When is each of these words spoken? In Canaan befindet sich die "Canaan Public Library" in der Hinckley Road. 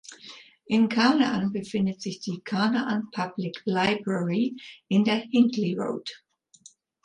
In 0.67 0.87
Canaan 0.89 1.51
befindet 1.53 2.01
sich 2.01 2.19
die 2.21 2.41
"Canaan 2.43 3.11
Public 3.11 3.61
Library" 3.65 4.55
in 4.87 5.03
der 5.03 5.17
Hinckley 5.29 5.75
Road. 5.77 6.09